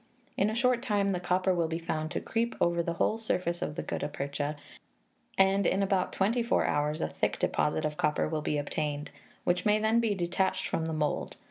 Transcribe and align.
In 0.35 0.49
a 0.49 0.55
short 0.55 0.81
time 0.81 1.09
the 1.09 1.19
copper 1.19 1.53
will 1.53 1.67
be 1.67 1.77
found 1.77 2.09
to 2.09 2.19
creep 2.19 2.55
over 2.59 2.81
the 2.81 2.93
whole 2.93 3.19
surface 3.19 3.61
of 3.61 3.75
the 3.75 3.83
gutta 3.83 4.07
percha, 4.07 4.55
and 5.37 5.67
in 5.67 5.83
about 5.83 6.11
twenty 6.11 6.41
four 6.41 6.65
hours 6.65 7.01
a 7.01 7.07
thick 7.07 7.37
deposit 7.37 7.85
of 7.85 7.97
copper 7.97 8.27
will 8.27 8.41
be 8.41 8.57
obtained, 8.57 9.11
which 9.43 9.63
may 9.63 9.77
then 9.77 9.99
be 9.99 10.15
detached 10.15 10.67
from 10.67 10.85
the 10.87 10.93
mould. 10.93 11.37